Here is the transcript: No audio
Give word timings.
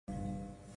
No 0.07 0.13
audio 0.15 0.61